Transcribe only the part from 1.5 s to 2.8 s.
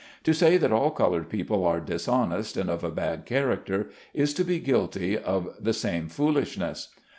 are dishonest and